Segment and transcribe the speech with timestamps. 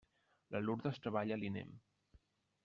[0.55, 1.77] La Lurdes treballa a l'INEM.